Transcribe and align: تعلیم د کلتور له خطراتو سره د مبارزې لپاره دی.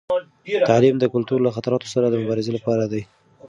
تعلیم 0.71 0.95
د 0.99 1.05
کلتور 1.13 1.39
له 1.43 1.51
خطراتو 1.55 1.87
سره 1.93 2.05
د 2.09 2.15
مبارزې 2.23 2.51
لپاره 2.57 2.83
دی. 2.91 3.01